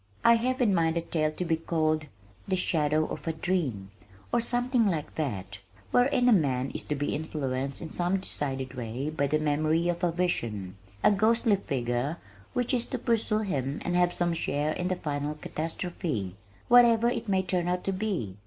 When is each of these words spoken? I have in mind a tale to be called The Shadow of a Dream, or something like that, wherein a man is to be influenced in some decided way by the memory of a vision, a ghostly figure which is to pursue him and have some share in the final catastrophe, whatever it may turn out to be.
I 0.25 0.33
have 0.37 0.61
in 0.63 0.73
mind 0.73 0.97
a 0.97 1.01
tale 1.01 1.29
to 1.33 1.45
be 1.45 1.57
called 1.57 2.05
The 2.47 2.55
Shadow 2.55 3.05
of 3.05 3.27
a 3.27 3.33
Dream, 3.33 3.91
or 4.33 4.41
something 4.41 4.87
like 4.87 5.13
that, 5.13 5.59
wherein 5.91 6.27
a 6.27 6.31
man 6.33 6.71
is 6.71 6.83
to 6.85 6.95
be 6.95 7.13
influenced 7.13 7.83
in 7.83 7.91
some 7.91 8.17
decided 8.17 8.73
way 8.73 9.11
by 9.11 9.27
the 9.27 9.37
memory 9.37 9.89
of 9.89 10.03
a 10.03 10.11
vision, 10.11 10.75
a 11.03 11.11
ghostly 11.11 11.55
figure 11.57 12.17
which 12.53 12.73
is 12.73 12.87
to 12.87 12.97
pursue 12.97 13.41
him 13.41 13.79
and 13.85 13.95
have 13.95 14.11
some 14.11 14.33
share 14.33 14.71
in 14.73 14.87
the 14.87 14.95
final 14.95 15.35
catastrophe, 15.35 16.35
whatever 16.67 17.07
it 17.07 17.29
may 17.29 17.43
turn 17.43 17.67
out 17.67 17.83
to 17.83 17.93
be. 17.93 18.37